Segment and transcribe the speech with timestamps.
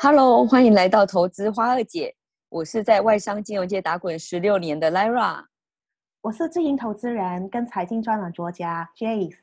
[0.00, 2.14] Hello，欢迎来到投资花二姐。
[2.50, 5.42] 我是在外商金融界打滚十六年的 Lyra，
[6.20, 9.38] 我是自营投资人跟财经专栏作家 Jace。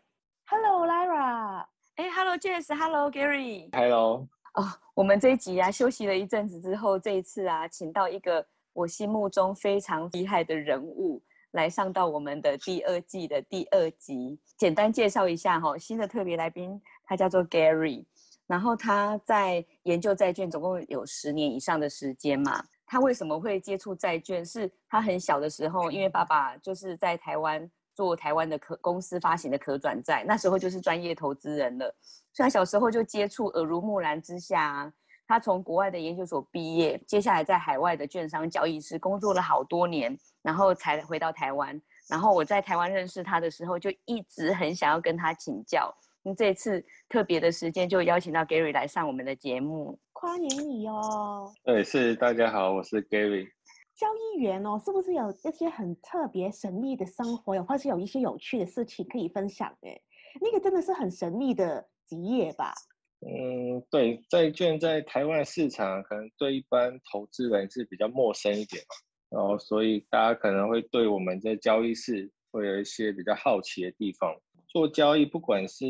[0.46, 1.66] Hello，Lyra。
[1.96, 3.70] 哎，Hello，Jace，Hello Gary。
[3.72, 4.28] Hello。
[4.54, 4.64] 哦，
[4.94, 14.40] 我们这一集啊，休息了一阵子之后，这一次啊，请到一个我心目中非常厉害的人物来上到我们的第二季的第二集。
[14.58, 18.06] 简单介绍一下哈、新的特别来宾，他叫做 Gary。
[18.48, 22.64] 然后他在研究债券，总共有十年以上的时间嘛。
[22.86, 24.44] 他为什么会接触债券？
[24.44, 31.96] 是他很小的时候，因为爸爸就是在台湾做台湾的可公司发行的可转债，那时候就是专业投资人了。
[32.34, 34.92] 所以他小时候就接触，耳濡目染之下，
[35.30, 41.80] 他从国外的研究所毕业，接下来在海外的券商交易室工作了好多年，然后才回到台湾。
[42.10, 45.96] 然后我在台湾认识他的时候，就一直很想要跟他请教。
[46.24, 51.54] 那这次特别的时间，就邀请到 Gary 来上我们的节目，欢迎你哦。
[51.64, 53.48] 对，是大家好，我是 Gary。
[53.96, 59.72] 交易员哦，是不是有一些很特别神秘的生活，或是有一些有趣的事情可以分享？
[59.84, 60.02] 哎，
[60.42, 62.74] 那个真的是很神秘的职业吧？
[63.22, 74.34] 嗯，对，债券在台湾市场可能对一般投资人是比较陌生一点嘛，然后所以大家可能会对我们在交易室会有一些比较好奇的地方。
[74.70, 75.86] 做交易，不管是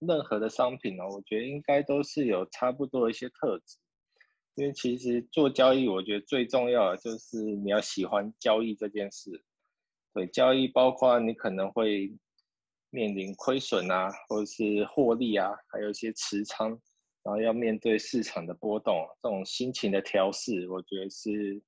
[0.00, 3.76] 任何的商品哦，我觉得应该都是有差不多的一些特质。
[4.56, 9.30] 因为其实做交易，我觉得最重要的就是你要喜欢交易这件事。
[10.14, 12.10] 对，交易包括你可能会
[12.96, 16.70] 面临亏损啊，或者是获利啊，还有一些持仓，
[17.22, 21.62] 然后要面对市场的波动，这种心情的调试，我觉得是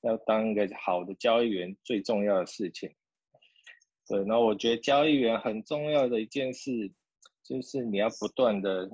[0.00, 2.90] 要当一个好的交易员最重要的事情。
[4.08, 6.90] 对，那我觉得交易员很重要的一件事，
[7.44, 8.88] 就是你要不断的，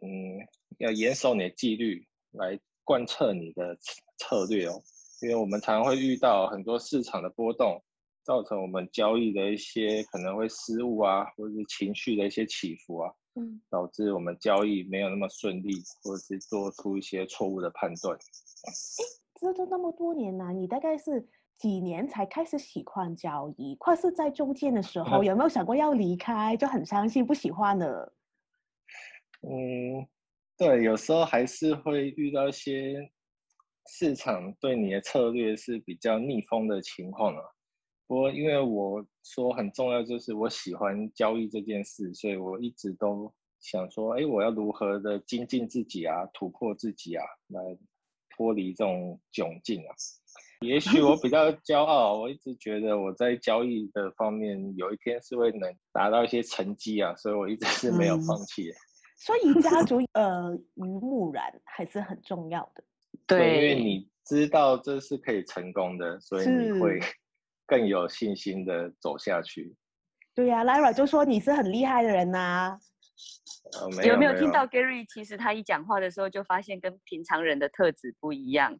[0.00, 0.40] 嗯，
[0.78, 3.76] 要严守你的纪律，来贯彻你的
[4.16, 4.82] 策略哦。
[5.20, 7.82] 因为我们常常会遇到很多市场的波动，
[8.26, 15.70] 造成我们交易的一些可能会失误啊，或者是情绪的一些起伏啊，嗯，导致我们交易没有那么顺利，
[16.02, 18.16] 或者是做出一些错误的判断。
[18.16, 18.72] 哎，
[19.40, 21.28] 这都那么多年了，你大概是？
[21.58, 26.54] 几年才开始喜欢交易，或是在中间的时候 有没有想过要离开？
[26.54, 28.14] 就很伤心，不喜欢了。
[29.40, 30.06] 嗯，
[30.58, 33.10] 对，有时候还是会遇到一些
[33.86, 37.42] 市场对你的策略是比较逆风的情况啊。
[38.06, 47.60] 不过因为我说很重要，就是我喜欢交易这件事，所以我一直都想说，哎，我要如何的精进自己啊，突破自己啊，来
[48.30, 49.94] 脱离这种窘境啊。
[50.60, 58.70] 也许我比较骄傲，我一直觉得我在交易的方面有一天是会能达到一些成绩啊，所以我一直是没有放弃
[59.18, 62.84] 所以家族耳濡目染还是很重要的。
[63.26, 67.00] 对，因为你知道这是可以成功的，所以你会
[67.66, 69.74] 更有信心的走下去。
[70.34, 72.78] 对呀、啊，Lyra 就说你是很厉害的人呐、啊。
[73.80, 75.04] 呃、没有，有没有听到 Gary？
[75.12, 78.78] 其实他一讲话的时候就发现跟平常人的特质不一样，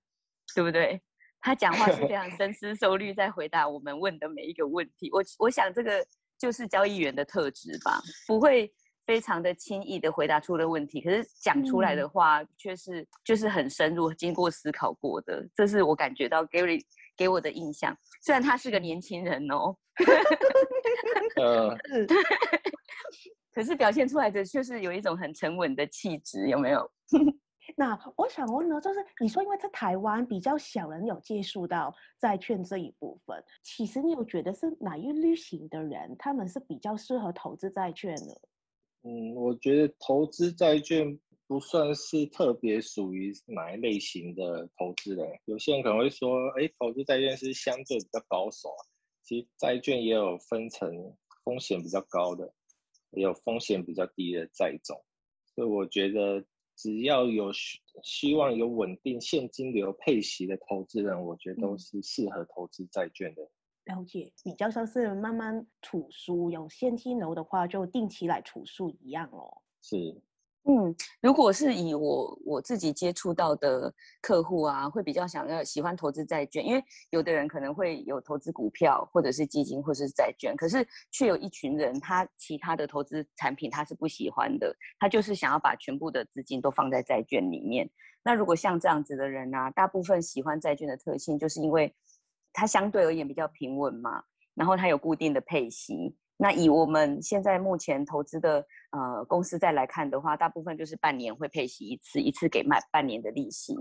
[0.55, 1.01] 对不对？
[1.41, 5.09] 他讲话是非常深思熟虑，在回答我们问的每一个问题。
[5.13, 6.05] 我我想这个
[6.39, 8.71] 就是交易员的特质吧，不会
[9.05, 15.49] 非常的轻易的回答出了问题，可是讲出来的话却是就是很深入、经过思考过的。
[15.55, 16.83] 这是我感觉到 Gary
[17.17, 17.97] 给我的印象。
[18.23, 19.77] 虽然他是个年轻人哦，
[23.53, 26.91] 可是表现出来的却是有一种很沉稳的气质，有没有？
[27.79, 38.41] 那我想问呢，就是你说，因为在台湾比较少人有接触到债券这一部分，其实你有觉得是哪一类型的人，他们是比较适合投资债券的？
[39.03, 45.27] 嗯，我觉得投资债券不算是特别属于哪一类型的投资人。
[45.45, 48.83] 有些人可能会说，哎，投资债券是相对比较保守啊。
[49.23, 50.89] 其实债券也有分成
[51.45, 52.53] 风险比较高的，
[53.11, 55.03] 也有风险比较低的债种，
[55.55, 56.45] 所以我觉得。
[56.79, 63.41] 只要有希希望有稳定现金流配息的投资人，我觉得都是适合投资债券的。
[63.87, 69.63] 了解，比较像是慢慢储蓄，有现金流的话，就定期来储蓄一样哦。
[69.81, 70.21] 是。
[70.69, 87.89] 嗯，如果是以我我自己接触到的客户啊，会比较想要喜欢投资债券，因为有的人可能会有投资股票，或者是基金，或者是债券，可是却有一群人，他其他的投资产品他是不喜欢的，他就是想要把全部的资金都放在债券里面。
[88.25, 91.95] 那如果像这样子的人啊，大部分喜欢债券的特性，就是因为
[92.53, 94.21] 它相对而言比较平稳嘛，
[94.57, 96.17] 然后它有固定的配息。
[96.39, 103.75] 那以我们现在目前投资的呃公司再来看的话，大部分就是半年会配息一次，一次给卖半年的利息，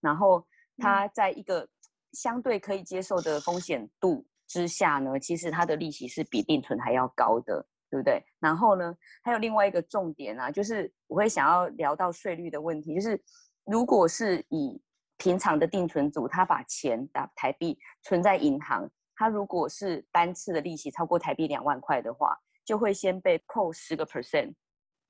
[0.00, 0.44] 然后
[0.76, 1.68] 它在一个
[2.12, 8.20] 相对可以接受的风险度之下呢，其实它的利息是比定存还要高的，对不对？
[8.40, 8.92] 然后呢，
[9.22, 13.22] 还有另外一个重点啊，就是我会想要聊到税率的问题，就是
[13.64, 14.82] 如果是以
[15.16, 18.90] 平常的定存组，他把钱打台币存在银行。
[19.20, 22.34] 他如果是单次的利息超过台币两万块的话，
[22.64, 24.54] 就会先被扣十个 percent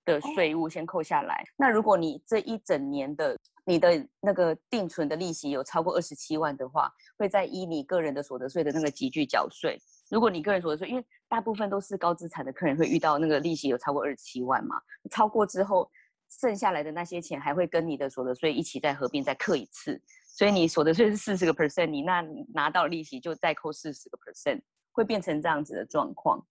[0.05, 1.37] 的税务，先扣下来。
[1.37, 1.47] Oh.
[1.59, 9.79] 那如果你这一整年的你的那个定存的利息有超过二十七万的话，会再依你个人的所得税的那个级距缴税。
[10.11, 14.75] 如果你个人所得税，因为大部分都是高资产的客人会遇到那个利息有超过二十七万嘛，
[15.09, 15.89] 超过之后
[16.31, 20.01] 剩下来的那些钱还会跟你的所得税一起再合并再课一次。
[20.27, 22.25] 所以你所得税是四十个 percent，你那
[22.55, 24.61] 拿到利息就再扣四十个 percent，
[24.93, 26.47] 会变成这样子的状况。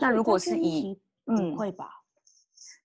[0.00, 1.88] 那如果是以嗯，会吧？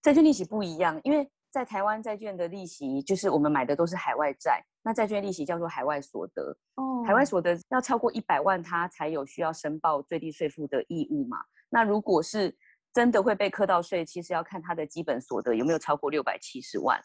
[0.02, 6.56] 债券利息不一样，因为在台湾债券的利息就是我们买的都是海外债，那债券利息叫做海外所得。
[6.76, 11.38] 哦，海外所得要超过一百万，它才有需要申报最低税负的义务嘛。
[11.70, 12.56] 那如果是
[12.94, 17.00] 真的会被课到税，其实要看它的基本所得有没有超过六百七十万。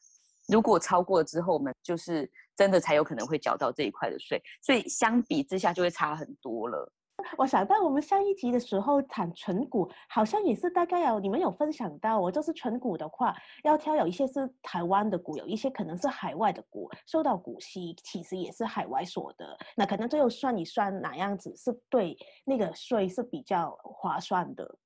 [0.49, 6.93] 如果超过之后，我们就是真的才有可能会缴到这一块的税，所以相比之下就会差很多了。
[7.39, 13.35] 我想到我们上一集的时候谈存股，好像也是大概有你们有分享到，我就是存股的话，
[13.65, 24.79] 要挑有一些是台湾的股，有一些可能是海外的股，收到股息其实也是海外所得，那可能最后算一算哪样子是对那个税是比较划算的。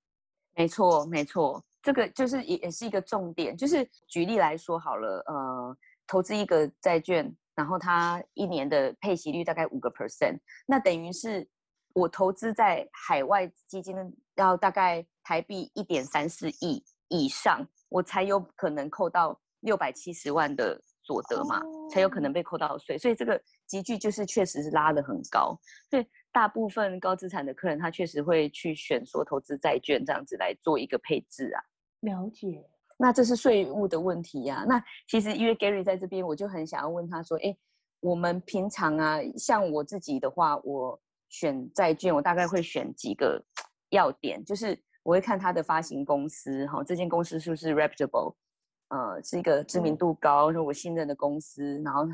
[0.54, 1.64] 没错，没错。
[1.82, 5.76] 这个就是也也是一个重点，就是举例来说好了，呃，
[6.06, 11.48] 投资一个债券，然后它一年的配息率大概五个 percent，那等于是
[11.94, 13.96] 我投资在海外基金
[14.36, 25.58] 要大概台币一点三四亿以上，我才有可能扣到六百七十万的所得嘛，才有可能被扣到税，所以这个集聚就是确实是拉得很高，
[25.88, 26.06] 所以。
[26.32, 31.62] 大部分高资产的客人，他确实会去选说投资债券这样子来做一个配置啊。
[32.00, 32.64] 了解。
[32.96, 34.64] 那这是税务的问题呀、啊。
[34.68, 37.56] 那其实因为 Gary 在这边，我就很想要问他说：，哎，
[38.00, 41.00] 我们平常啊，像我自己的话，我
[41.30, 43.42] 选债券，我大概会选几个
[43.88, 48.34] 要点，就是我会看它的发行公司，哈，这间公司是不是 reputable，
[48.88, 52.06] 呃，是一个知名度高、让我信任的公司，然后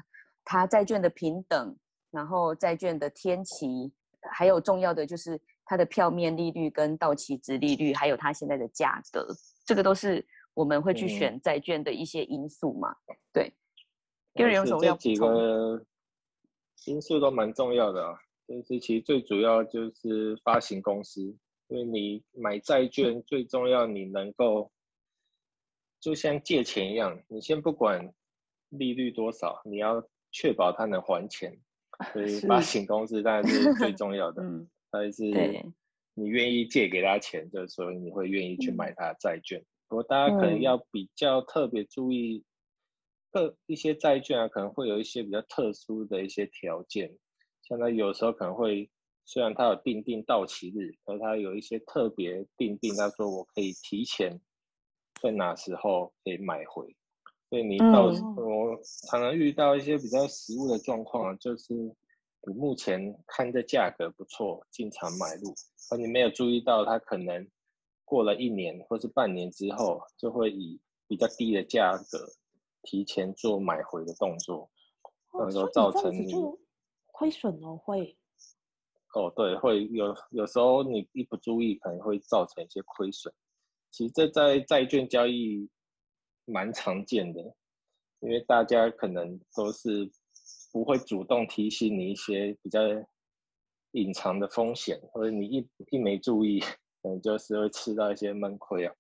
[0.45, 1.77] 它债券的平等，
[2.13, 3.93] 然后债券的天期。
[4.31, 9.27] 还有重要的就是它的票面利率跟到期值利率，还有它现在的价格，
[9.65, 10.25] 这个都是
[10.55, 12.91] 我们会去选债券的一些因素嘛。
[13.07, 13.53] 嗯、对，
[14.35, 15.09] 因为有什么要补充？
[15.09, 15.87] 这几个
[16.87, 18.19] 因素都蛮重要的啊。
[18.49, 21.21] 就是其实最主要就是发行公司，
[21.67, 24.71] 因为你买债券最重要，你能够
[25.99, 28.15] 就像借钱一样，你先不管
[28.69, 30.01] 利率多少，你要
[30.31, 31.59] 确保它能还钱。
[32.13, 35.25] 所以发行公司当然是最重要的， 嗯，还是
[36.15, 39.63] 你愿意借给他钱，就是说你会愿意去买他的债券。
[39.89, 42.45] 不过大家可能要比较特别注意，
[43.31, 47.17] 各一些债券啊，可能会有一些比较特殊的一些条件，
[47.63, 48.91] 像它有时候可能会，
[49.25, 54.41] 虽然它有定定到期日，而它有一些特别定定，他说我可以提前
[55.21, 56.97] 在哪时候可以买回。
[57.49, 58.77] 所以你到我
[59.09, 65.55] 常常遇到一些比较实物的状况，就是你目前看这价格不错，进场买入，
[65.93, 67.49] 而你没有注意到它可能
[68.05, 72.27] 过了一年或是半年之后，就会以比较低的价格
[72.83, 74.69] 提前做买回的动作，
[75.31, 76.35] 哦、所以造成你
[77.13, 78.19] 亏损哦，会
[79.15, 83.33] 哦，对，会有有时候你一不注意，可能会造成一些亏损。
[83.93, 85.71] 其实这在债券交易。
[86.47, 87.41] 蛮常见的，
[88.21, 90.11] 因为大家可能都是
[90.73, 92.81] 不会主动提醒你一些比较
[93.93, 98.95] 隐藏的风险，或者你一一没注意，可能就是会吃到一些闷亏啊。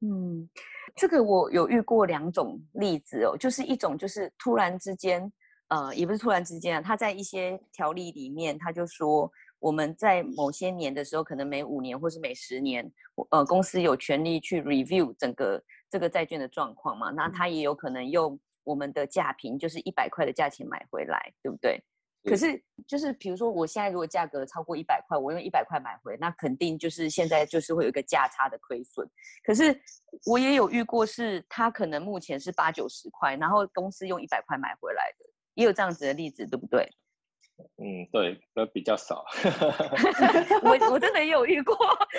[0.00, 0.48] 嗯，
[0.94, 5.32] 这个我有遇过两种例子哦，就是一种就是突然之间，
[5.68, 9.30] 呃，也不是突然之间啊，他在一些条例里面他就说。
[9.58, 12.88] 我们在某些年的时候，可能每五年或是每十年，
[13.30, 17.10] 呃，公司有权利去 review 整个这个债券的状况嘛。
[17.10, 21.82] 那他也有可能用我们的价平，就是一百块的价钱买回来，对不对？
[22.24, 29.08] 可是就是比如说，我现在如果价格超过一百块，我用一百块买回，那肯定就是现在就是会有一个价差的亏损。
[29.44, 29.80] 可是
[30.24, 35.24] 我也有遇过，是他可能目前是八九十块，然后公司用一百块买回来的，
[35.54, 36.84] 也有这样子的例子，对不对？
[37.78, 39.24] 嗯，对，都比较少。
[40.64, 41.76] 我我真的也有遇过，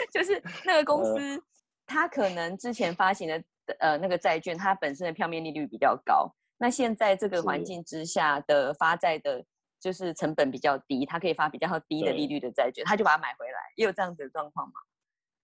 [0.09, 1.43] 就是那个公司，
[1.85, 3.43] 他、呃、可能之前发行的
[3.79, 6.33] 呃那个债券，它本身的票面利率比较高。
[6.57, 9.45] 那现在这个环境之下的发债的，
[9.79, 14.73] 就是成本比较低，它可以发比较低的利率的债券，他就把它买回来，也有这样子的状况吗？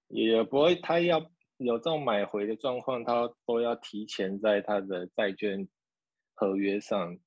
[0.08, 1.20] 也不会，他要
[1.58, 5.68] 有这种买回的状况，他都要提前在他的债券
[6.34, 7.18] 合约上，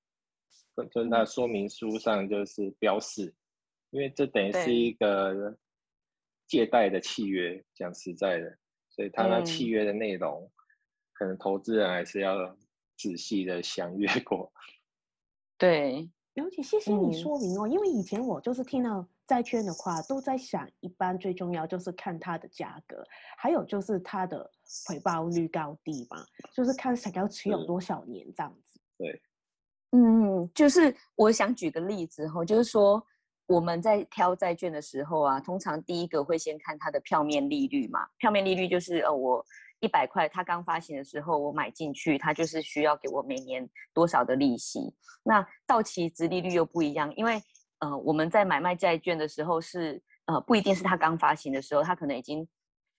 [0.92, 3.34] 就是他说明书上就是标示，
[3.90, 5.56] 因为这等于是一个
[6.46, 8.56] 借贷的契约，讲实在的，
[8.90, 10.50] 所以他那契约的内容，嗯、
[11.18, 12.56] 可能投资人还是要。
[12.99, 14.50] 仔细的详阅过，
[15.58, 17.68] 对，了解，谢谢你说明哦。
[17.68, 23.04] 嗯、因为以前我就是听到债券的话，都在想，一般最重要就是看它的价格，
[23.37, 24.50] 还有就是它的
[24.88, 28.80] 回报率高低嘛，就是看想要持有多少年这样子。
[28.96, 29.20] 对，
[29.90, 33.06] 嗯，就是我想举个例子哈，就是说
[33.44, 39.44] 我们在挑债券的时候啊，通常第一个会先看它的票面利率嘛，票面利率就是呃我。
[39.80, 44.95] 一百块，它刚发行的时候，我买进去，它就是需要给我每年多少的利息。
[45.23, 47.42] 那到期值利率又不一样，因为
[47.80, 52.49] 呃，我们在买卖债券的时候是呃，不一定是它刚发行的时候，它可能已经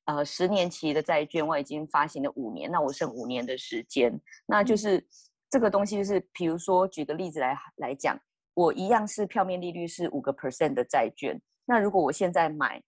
[0.05, 4.13] 呃十年期的债券，我已经发行了五年，那我剩五年的时间，
[4.45, 5.03] 那就是
[5.49, 8.19] 这个东西就是，比如说举个例子来来讲，
[8.53, 12.81] 我一样是票面利率是五个 percent 的债券，那如果我现在买。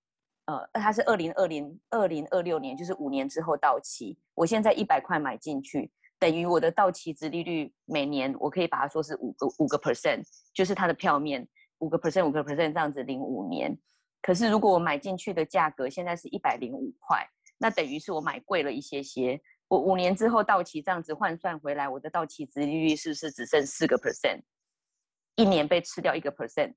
[0.49, 4.17] 呃，它是二零二零二零二六年，就是五年之后到期。
[4.33, 13.77] 我现在一百块买进去，等于我的到期值利率每年我可以把它说是五个五个 percent，就是它的票面五个 percent 五个 percent 这样子领五年。
[14.23, 17.23] 可是如果我买进去的价格现在是一百零五块，
[17.59, 19.39] 那等于是我买贵了一些些。
[19.67, 24.41] 我五年之后到期这样子换算回来，我的到期值利率是不是只剩四个 percent？
[25.35, 26.73] 一年被吃掉一个 percent。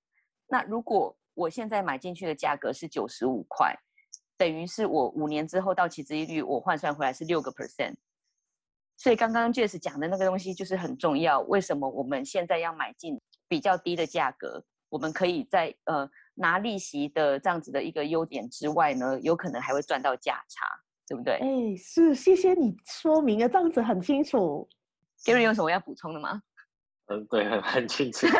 [0.47, 3.75] 那如果我现在买进去的价格是九十五块，
[4.37, 7.95] 等于是我五年之后到期殖利率，我换算回来是六个 percent。
[8.99, 11.41] 所以刚刚 Jess 讲的那个东西就是很重要。
[11.41, 14.63] 为什么我们现在要买进比较低的价格？
[14.91, 20.67] 我们可以在呃拿利息的这样子的一个优点之外呢，有可能还会赚到价差，
[21.09, 21.39] 对不对？
[21.41, 24.69] 哎，是，谢谢你说明的，这样子很清楚。
[25.25, 26.43] Gary 有什么要补充的吗？
[27.07, 28.33] 嗯，对，很很清楚，因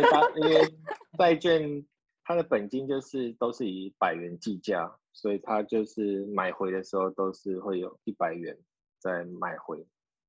[0.00, 0.74] 为他因为
[1.18, 1.84] 债券。
[2.28, 8.54] 它的本金就是都是以百元计价，所以它就是买回的时候都是会有一百元
[8.98, 9.80] 再买回，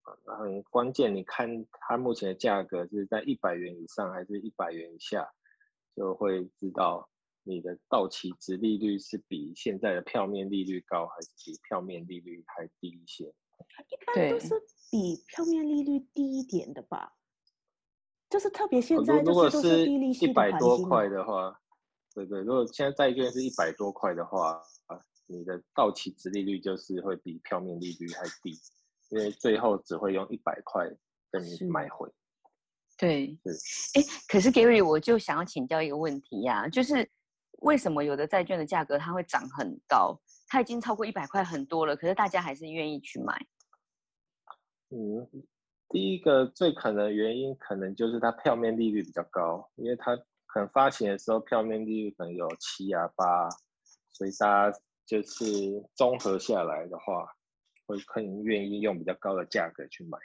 [0.03, 5.29] 啊，然后关键你看它目前的价格是在一百元以上还是一百元以下，
[5.93, 7.09] 就会知道
[7.43, 13.25] 你的到期值利率是比现在的票面利率高还是比票面利率还低一些？
[13.25, 14.55] 一般都是
[14.89, 17.17] 比票面利率低一点的吧？
[18.29, 20.59] 就是特别现在就是都是低利息的环境。
[20.59, 21.59] 如果是一百多块的话。
[22.15, 28.59] 对对，如果现在债券是一百多块的话，啊，你的到期值利率就是会比票面利率还低，
[29.09, 30.89] 因为最后只会用一百块
[31.31, 32.11] 跟你买回。
[32.97, 33.99] 对，是。
[33.99, 37.07] 哎，可是 Gary，我就想要请教一个问题呀、啊，就是
[37.59, 40.19] 为什么有的债券的价格它会涨很高？
[40.47, 43.39] 它已经超过一百块很多了，可是大家还是愿意去买？
[44.89, 45.29] 嗯，
[45.89, 50.19] 第一个最可能的原因可能就是它票面利率比较高，因为它。
[50.51, 53.49] 可能发行的时候票面利率可能有七啊八啊，
[54.11, 55.45] 所以大家就是
[55.93, 57.31] 综合下来的话，
[57.85, 60.17] 会更愿意用比较高的价格去买，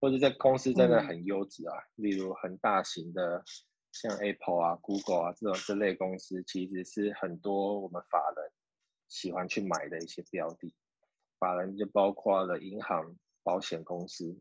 [0.00, 3.44] 或者在公司真的很优质啊，嗯、例如很大型的
[3.92, 8.52] 像 Apple 啊、Google 啊这种这类公司，其实是很多我们法人
[9.08, 10.74] 喜欢去买的一些标的，
[11.38, 14.36] 法人就包括了银行、保险公司，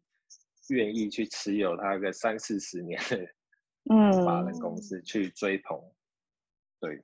[0.69, 3.29] 愿意去持有它个三四十年的。
[3.85, 5.79] 嗯，法人公司去追捧，
[6.79, 7.03] 对。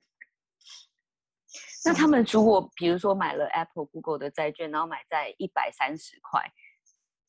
[1.84, 6.42] 那他们如果比如说买了 Apple、Google 的债券，然后买在一百三十块，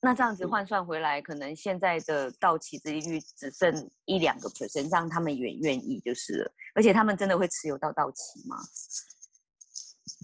[0.01, 6.51] 那这样子换算回来，可能现在的到期殖利率只剩一两个 percent，让他们也愿意就是了。
[6.75, 8.57] 而且他们真的会持有到到期吗？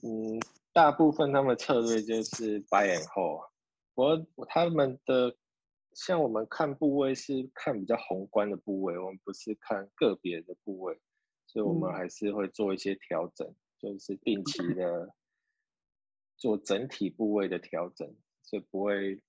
[0.03, 0.39] 嗯，
[0.73, 3.49] 大部分他们策略就是 buy and hold，
[3.95, 5.35] 我他们的。
[5.95, 10.99] 像我们看部位是看比较宏观的部位，我们不是看个别的部位，
[11.45, 15.13] 所以我们还是会做一些调整，嗯、就是定期 的
[16.37, 19.21] 做整体部位的调整，所以不会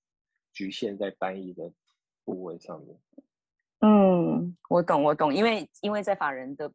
[0.53, 1.73] 局限在单一的
[2.25, 2.99] 部位上面。
[3.81, 6.73] 嗯，我懂，我懂，因为因为在法人的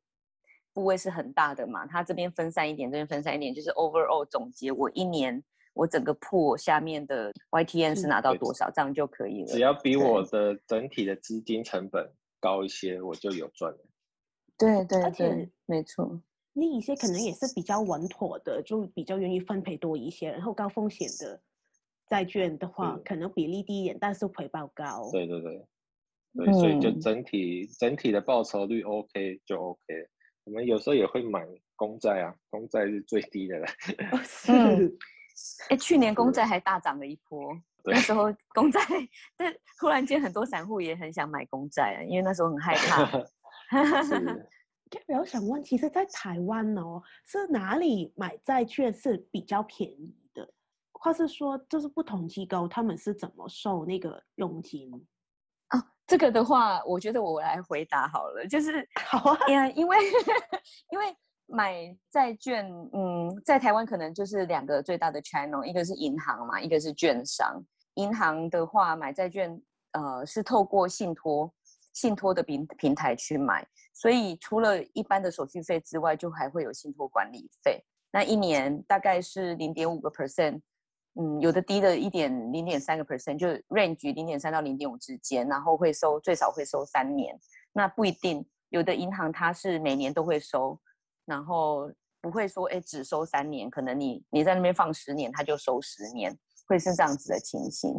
[0.74, 5.43] 部位是很大的嘛，他这边分散一点，这边分散一点，就是 overall 总结我一年。
[5.73, 9.47] 我整个铺下面的 YTN 是拿到多少，这样就可以了。
[9.47, 13.79] 只要比我的整体的资金成本高一些，我就有赚了。
[14.57, 16.21] 对对而且对，没错。
[16.53, 21.41] 另一些可能也是比较稳妥的，就比较愿意分配多一些，然后高风险的
[22.07, 25.09] 债券的话，可能比例低一点，但是回报高。
[25.11, 25.65] 对对对，
[26.35, 29.79] 对，所以就整体、嗯、整体的报酬率 OK 就 OK。
[30.43, 33.67] 我们有时候也会买公债啊，公债是最低的了。
[34.25, 34.51] 是，
[35.69, 38.79] 哎，去年公债还大涨了一波，那时候公债，
[39.38, 43.05] 但突然间很多散户也很想买公债啊，因为那时候很害怕。
[44.03, 44.50] 是。
[45.08, 50.51] 我想问， 其实，在台湾哦，是哪里买债券是比较便宜的？
[50.93, 54.91] 或是说，就是不同机构他们是怎么收那个佣金？
[55.67, 59.98] 啊，这个的话，我觉得我来回答好了，就是好啊，因为
[60.91, 61.15] 因为
[61.49, 67.63] 买债券，嗯，在台湾可能就是两个最大的 channel，一个是银行嘛，一个是券商。
[67.95, 71.53] 银行的话，买债券，呃，是透过信托。
[71.91, 77.83] 信托的平平台去买，所以除了一般的手续费之外，就还会有信托管理费。
[78.11, 80.61] 那一年大概是零点五个 percent，
[81.19, 87.37] 嗯，有的低的一点零点三个 percent，就 range 零点三到零点五之间，然后会收最少会收三年。
[87.73, 90.79] 那不一定，有的银行它是每年都会收，
[91.29, 96.36] 然后不会说哎只收三年，可能你你在那边放十年，他就收十年，
[96.67, 97.93] 会是这样子的情形。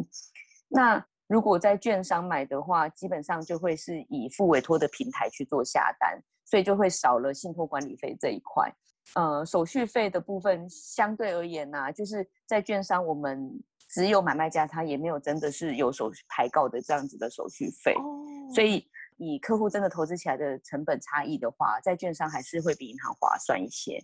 [0.67, 8.69] 那如果在券商买的话，基本上就会是以付委托的平台去做下单，所以就会少了信托管理费这一块。
[9.15, 13.51] 呃，手续费的部分相对而言呢、啊，就是在券商我们
[13.89, 17.93] 只有买卖价，它也没有真的是有手续抬高的这样子的手续费。
[17.95, 18.53] 哦。
[18.53, 18.85] 所以
[19.23, 24.03] 以客户真的投资起来的成本差异的话，在券商还是会比银行划算一些。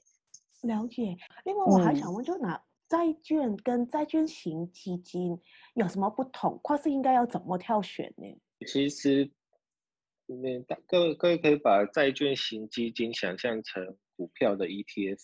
[0.61, 1.17] 了解。
[1.45, 2.53] 另外我还想问，就哪？
[2.55, 5.37] 嗯债券跟债券型基金
[5.73, 6.57] 有什么不同？
[6.63, 8.25] 或是应该要怎么挑选呢？
[8.65, 9.29] 其实，
[10.25, 15.19] 你各位各位可以把债券型基金想象成股票的 ETF，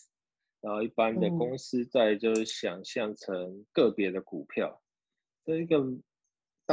[0.60, 4.84] 然后一般的公司债就是想象成个别的股票。
[5.46, 5.78] 这一个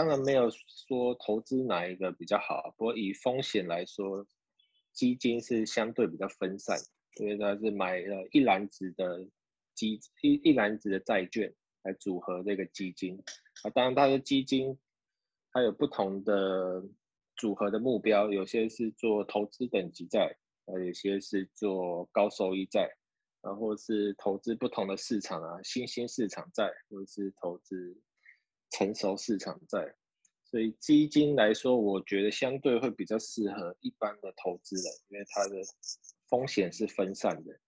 [0.01, 4.27] 当然没有说投资哪一个比较好，不过以风险来说，
[4.95, 6.79] 基金是相对比较分散，
[7.17, 9.29] 因为它是买了一篮子的。
[9.73, 13.23] 基一一篮子的债券来组合这个基金
[13.63, 14.79] 啊，当然它的基金
[15.53, 16.83] 它有不同的
[17.37, 20.37] 组合的目标，有些是做投资等级债，
[20.67, 22.91] 啊，有些是做高收益债，
[23.41, 27.97] 然后是投资不同的市场啊，新兴市场债或者是投资
[28.71, 29.95] 成熟市场债，
[30.45, 35.57] 所以基金来说，我觉得相对会比较适合一般的投资人，因为它的
[36.29, 37.59] 风险是分散的。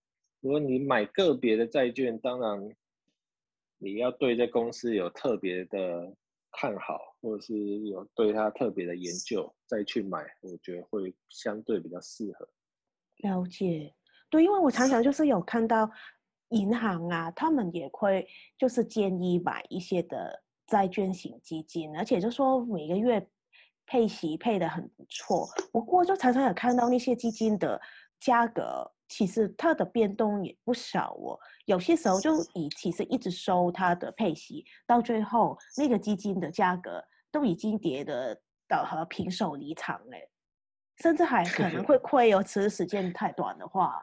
[0.41, 2.77] 如果你买个别的债券，当然
[3.79, 6.17] 你要对这公司有特别的
[6.51, 7.57] 看好，或者是
[7.89, 12.49] 有对它特别的研究再去买，我觉得会相对比较适合。
[13.19, 13.95] 了解，
[14.31, 15.91] 对，因为我常常就是有看到
[16.49, 18.27] 银行啊，他们也会
[18.59, 23.29] 就是建议买一些的债券型基金，而且就说每个月
[23.85, 25.47] 配息配得很不错。
[25.71, 27.79] 不过就常常有看到那些基金的
[28.19, 28.91] 价格。
[29.09, 38.35] 其实它的变动也不少哦，有些时候就以其实一直收它的配息，到最后那个基金的价格都已经跌得
[38.67, 40.31] 到和平手离场嘞，
[41.03, 44.03] 甚至还可能会亏哦，持时间太短的话。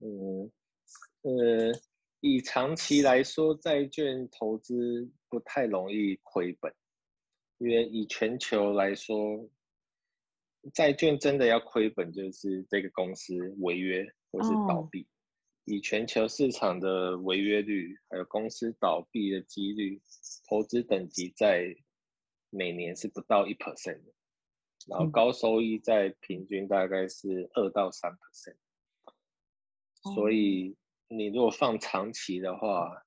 [0.00, 0.50] 嗯，
[1.22, 1.72] 呃，
[2.26, 6.74] 以长期来说，债券投资不太容易亏本，
[7.58, 9.46] 因为以全球来说。
[10.72, 15.00] 债券真的要亏本，就是这个公司违约或是倒闭。
[15.00, 15.08] Oh.
[15.66, 20.00] 以全球市场的违约率，还有公司倒闭的几率，
[20.48, 21.76] 投资等级在
[22.48, 24.14] 每年是不到一 percent 的，
[24.86, 28.56] 然后高收益在平均大概是二到三 percent。
[30.04, 30.14] Oh.
[30.14, 30.74] 所以
[31.08, 33.04] 你如果放长期的话，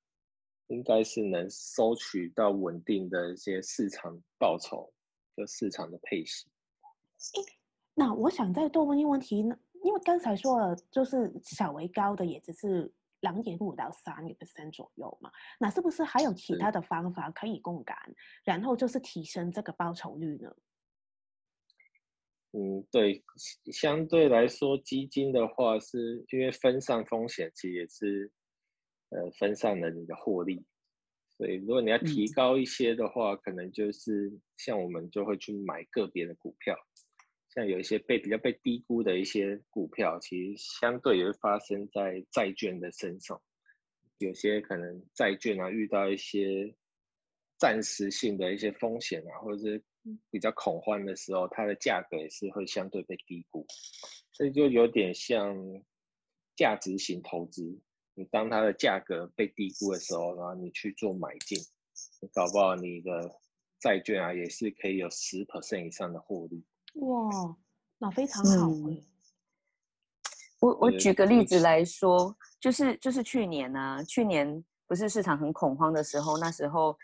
[0.68, 4.92] 应该是能收取到稳定的一些市场报酬，
[5.36, 6.46] 就市场的配息。
[7.94, 15.32] 那我想再多问一个问题呢，因为刚才说了，就是小微高的也只是两点五到三个 percent 左右嘛。
[15.60, 17.98] 那是不是还有其他的方法可以杠杆，
[18.44, 20.56] 然后就是提升这个报酬率呢？
[22.60, 23.24] 嗯，对，
[23.72, 28.32] 相对来说，基金的话是因为分散风险，其实也是
[29.10, 30.66] 呃分散了你的获利。
[31.38, 36.76] 所以如果你要提高一些的话，嗯、可能就是像我们就会去买个别的股票。
[37.54, 43.40] 像有一些被比较被低估的一些股票，其实相对也会发生在债券的身上。
[44.18, 46.74] 有些可能债券啊遇到一些
[47.60, 49.84] 暂时性的一些风险啊，或者是
[50.30, 53.66] 比较恐慌的时候，它的价格也是会相对被低估。
[54.34, 55.56] 这就有点像
[56.56, 57.80] 价值型投资。
[58.14, 61.58] 你当它的价格被低估的时候，然后你去做买进，
[62.22, 63.32] 你搞不好你的
[63.80, 66.66] 债券啊也是可以有十 percent 以上的获利。
[66.96, 67.56] 哇，
[68.00, 68.68] 那非常好。
[68.70, 69.04] 嗯、
[70.60, 76.98] 我我举个例子来说，就是就是去年啊，去年不是市场很恐慌的时候，那时候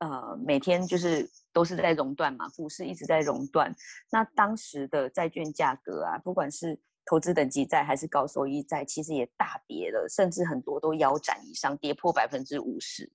[0.00, 3.74] 呃每天就是都是在熔断嘛，股市一直在熔断。
[4.10, 13.10] 那当时的债券价格啊，不管是投资等级债还是高收益债，其实也大跌了，甚至很多都腰斩以上，跌破百分之五十。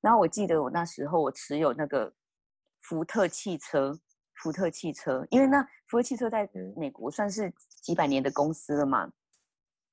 [0.00, 2.12] 然后我记得我那时候我持有那个
[2.80, 3.98] 福特汽车，
[4.34, 9.12] 福特汽车，因为那福特汽车在美国算是几百年的公司了嘛。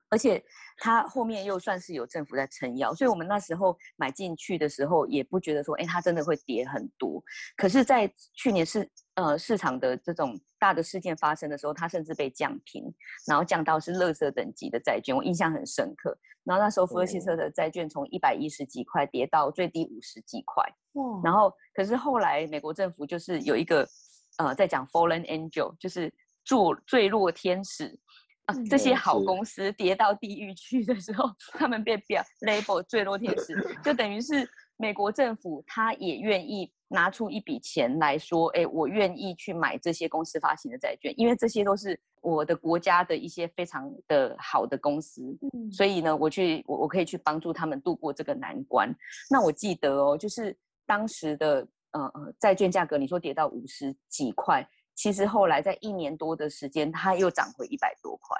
[0.09, 0.43] 而且
[0.77, 7.21] 它后面又算是有政府在撑腰，所以我们那时候买进去的时候也不觉得说，哎，它真的会跌很多。
[7.55, 12.83] 可是，在去年市呃市场的这种大的事件发生的时候，它甚至被降平，
[13.27, 16.17] 然后降到是垃圾等级的债券，我印象很深刻。
[16.43, 20.63] 然后那时候福特汽车的债券从一百一十几块跌到最低五十几块。
[20.93, 21.21] 哇！
[21.21, 23.85] 然后可是后来美国政府就是有一个
[24.37, 26.09] 呃在讲 fallen angel，就是
[26.45, 27.99] 坠坠落天使。
[28.47, 48.95] 啊、这些好公司跌到地狱去的时候，他们被表 label 坠落天使，就等于是美国政府他也愿意拿出一笔钱来说，哎，我愿意去买这些公司发行的债券，因为这些都是我的国家的一些非常的好的公司，嗯、所以呢，我去我我可以去帮助他们度过这个难关。
[49.29, 54.65] 那我记得哦，就是当时的呃呃债券价格，你说跌到五十几块。
[54.97, 58.35] 其实后来在一年多的时间，它又涨回一百多块，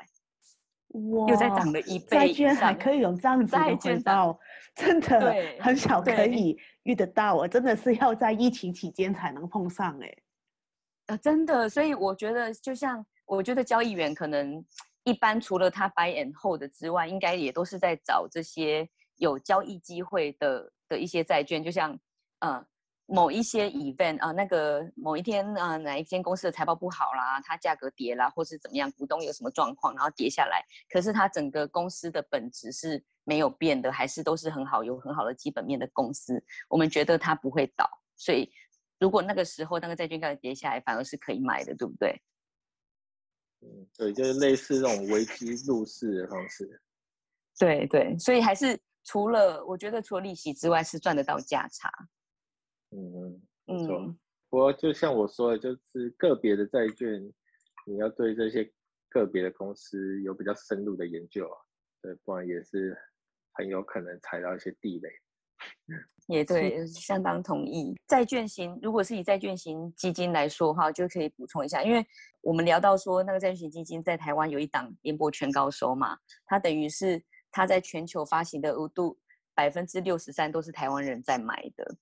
[1.12, 2.18] 哇，又再涨了一倍。
[2.18, 4.40] 债券还可以有这样子的回报，
[4.74, 7.36] 真的很少可以遇得到。
[7.36, 10.18] 我真的是要在疫情期间才能碰上哎，
[11.06, 11.70] 呃，真的。
[11.70, 14.66] 所以我觉得，就像我觉得交易员可能
[15.04, 21.96] 一般，除了他 buy and hold 之外，应该也都是在找这些有交易机会的的一些债券，就像
[22.40, 22.66] 呃。
[23.10, 38.52] 某一些 event 啊、呃，那个某一天啊、呃，哪一间公司的财报不好啦，它价格跌啦，或是怎么样，股东有什么状况，然后跌下来，可是它整个公司的本质是没有变的，还是都是很好，有很好的基本面的公司，我们觉得它不会倒，所以
[39.00, 42.22] 如果那个时候那个债券价格跌下来，反而是可以买的，对不对？
[43.62, 46.82] 嗯，对，就是类似这种危机入市的方式。
[47.58, 51.90] 对对，所以还是除了我觉得除了利息之外，是赚得到价差。
[52.92, 54.16] 嗯嗯，没错。
[54.50, 57.22] 不过就像我说的，就是个别的债券，
[57.86, 58.72] 你要对这些
[59.10, 61.58] 个别的公司有比较深入的研究啊，
[62.02, 62.98] 对，不然也是
[63.54, 65.10] 很有可能踩到一些地雷。
[66.28, 67.96] 也对，相当同意。
[68.06, 72.06] 债券型，如果是以债券型基金来说的话，就可以补充一下，因为
[72.42, 79.18] 我们聊到说那个债券型基金在台湾有一档联博全高收嘛，它等于是它在全球发行的额度
[79.56, 81.96] 百分之六十三都是台湾人在买的。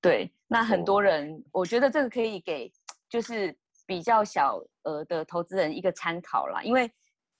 [0.00, 1.62] 对，那很多人，oh.
[1.62, 2.72] 我觉得这个可以给
[3.08, 3.56] 就是
[3.86, 6.90] 比较小额的投资人一个参考啦，因为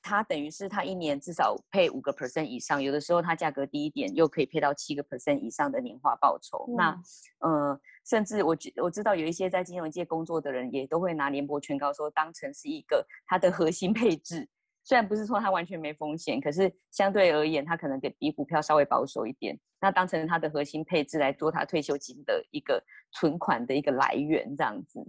[0.03, 6.59] 它等于是它一年至少配五个 percent 以上，有的时候它价格低一点，又可以配到七个 percent 以上的年化报酬。
[6.59, 6.77] Oh.
[6.77, 7.01] 那
[7.39, 14.49] 呃，甚至我我知道有一些在金融界工作的人也都会拿联博全高收当成是一个它的核心配置。
[14.89, 19.55] 虽然不是说它完全没风险，可是相对而言，它可能比股票稍微保守一点。
[19.83, 25.07] 那当成它的核心配置来做它退休金的一个存款的一个来源，这样子。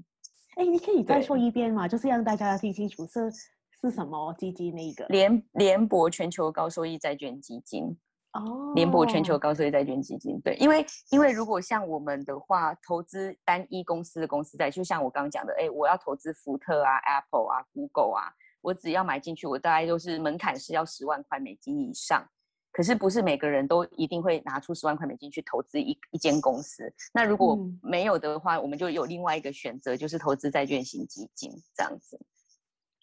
[0.57, 1.87] 哎，你可以再说一遍嘛？
[1.87, 3.31] 就是让大家听清楚是
[3.79, 7.85] 是什么基金那个联联博全球高收益债券基金
[8.33, 10.37] 哦，联博全球高收益债券基金。
[10.41, 18.27] 对，因为因为如果像我们的话，投资单一公司的公司债，就像我刚刚讲的，哎，我要投资福特啊、Apple 啊、Google 啊。
[18.62, 22.28] 我只要买进去，我大概就是门槛是要十万块美金以上。
[22.72, 26.93] 可是不是每个人都一定会拿出十万块美金去投资一一间公司。
[27.12, 32.19] 那如果没有的话，嗯、我们就有另外一个选择，就是投资债券型基金这样子。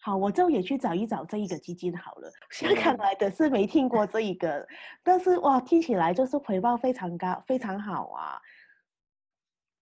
[0.00, 2.30] 好，我就也去找一找这一个基金好了。
[2.52, 4.66] 香港来的是没听过这一个，嗯、
[5.02, 8.40] 但是哇，听起来就是回报非常高，非常好啊。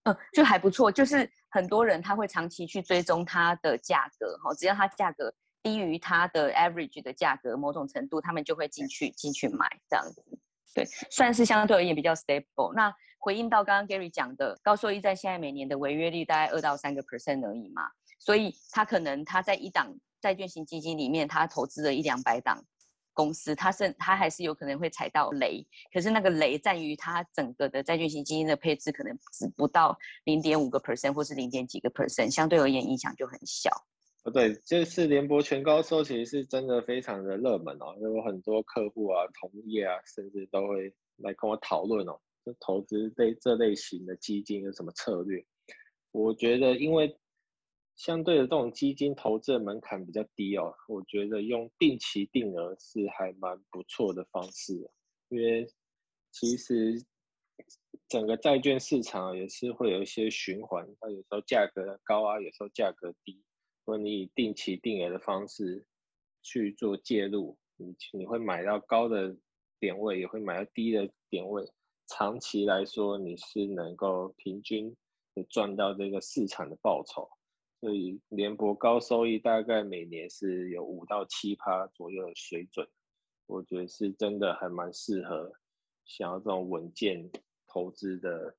[0.04, 0.90] 嗯，就还不错。
[0.90, 5.32] 就是很多人他会长期去追踪它的价格，哈，只要它价格。
[5.64, 10.22] 低于它的 average 的价格，某种程度他们就会进去进去买这样子，
[10.74, 12.74] 对，算是相对而言比较 stable。
[12.74, 22.62] 那回应到刚刚 Gary 讲的，高收益债现在每年的违约率大概二到三个 percent 而已嘛，所以他可能他在一档债券型基金里面，他投资了一两百档
[23.14, 33.70] 公司，他是他还是有可能会踩到雷，可是那个雷在于他整个的债券型基金的配置可能只不到零点五个 percent 或是零点几个 percent，相对而言影响就很小。
[34.24, 45.44] 不，对，这次联博全高收其实是真的非常的热门哦，有很多客户啊、同业啊，甚至都会来跟我讨论哦，就投资这这类型的基金有什么策略？
[46.10, 47.18] 我觉得，因为
[47.96, 54.90] 相对的这种基金投资的门槛比较低哦，我觉得用定期定额是还蛮不错的方式，
[55.28, 55.66] 因为
[56.32, 57.04] 其实
[58.08, 63.44] 整个债券市场也是会有一些循环，它有时候价格高啊，有时候价格低。
[63.86, 65.84] 如果你以定期定额的方式
[66.42, 69.36] 去做介入，你你会买到高的
[69.78, 71.70] 点位，也会买到低的点位。
[72.06, 74.96] 长期来说，你是能够平均
[75.34, 77.28] 的赚到这个市场的报酬。
[77.80, 82.88] 所以联博高收益大概每年是有五到七趴左右的水准，
[83.46, 85.52] 我觉得是真的还蛮适合
[86.06, 87.30] 想要这种稳健
[87.66, 88.56] 投资的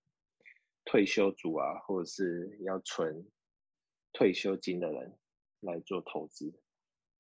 [0.86, 3.26] 退休族啊，或者是要存。
[4.16, 5.14] 退休金的人
[5.60, 6.54] 来做投资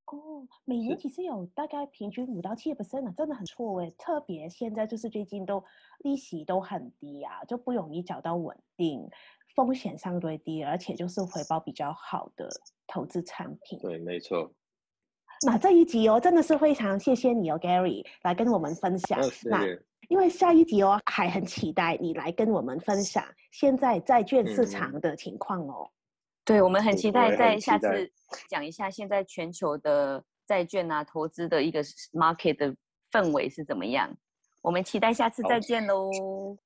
[0.06, 3.92] 哦，每年其实有大概平均五到七个 percent 啊，真的很错哎。
[3.98, 5.62] 特别现在就是最近都
[6.00, 9.10] 利息都很低啊，就不容易找到稳定，
[9.56, 12.48] 风险相对低，而且就是回报比较好的
[12.88, 13.78] 投资产品。
[13.80, 14.54] 对，没错。
[15.46, 19.20] 那这一集哦，真的是非常谢谢你哦，Gary 来跟我们分享。
[19.46, 19.66] 那
[20.08, 25.90] 因为下一集哦，还很期待你来跟我们分享现在债券市场的情况哦。
[25.90, 25.95] 嗯
[26.46, 28.10] 对，我们很期待在下次
[28.48, 32.76] 讲一下现在全球的债券啊投资的一个 market 的
[33.12, 34.16] 氛围是怎么样。
[34.62, 36.10] 我们期待下次再见喽。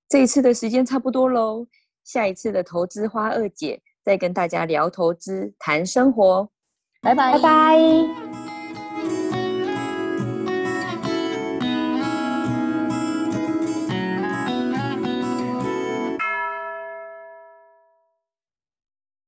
[0.09, 1.65] 这一次的时间差不多喽，
[2.03, 6.49] 下一次的投资花二姐再跟大家聊投资谈生活，
[7.01, 8.38] 拜拜拜拜。